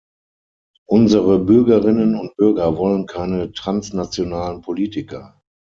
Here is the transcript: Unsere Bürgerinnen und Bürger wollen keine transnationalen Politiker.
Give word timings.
Unsere 0.87 1.37
Bürgerinnen 1.37 2.15
und 2.15 2.35
Bürger 2.35 2.75
wollen 2.75 3.05
keine 3.05 3.51
transnationalen 3.51 4.61
Politiker. 4.61 5.39